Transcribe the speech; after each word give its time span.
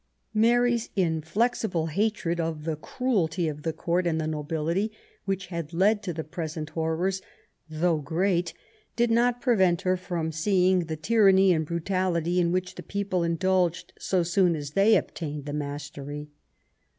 Mary's 0.33 0.89
inflexible 0.95 1.85
hatred 1.85 2.39
of 2.39 2.63
the 2.63 2.75
cruelty 2.75 3.47
of 3.47 3.61
the 3.61 3.71
court 3.71 4.07
and 4.07 4.19
the 4.19 4.25
nobility, 4.25 4.91
which 5.25 5.45
had 5.53 5.73
led 5.73 6.01
to 6.01 6.11
the 6.11 6.23
present 6.23 6.71
horrors, 6.71 7.21
throuj^h 7.71 8.03
great, 8.03 8.51
did 8.95 9.11
not 9.11 9.41
prevent 9.41 9.83
her 9.83 9.95
from 9.95 10.31
seeing 10.31 10.85
the 10.85 10.97
tyranny 10.97 11.53
and 11.53 11.67
brutality 11.67 12.39
in 12.39 12.51
which 12.51 12.73
the 12.73 12.81
people 12.81 13.21
indulged 13.23 13.93
so 13.99 14.23
soon 14.23 14.55
as 14.55 14.71
they 14.71 14.95
obtained 14.97 15.45
the 15.45 15.53
mastery. 15.53 16.31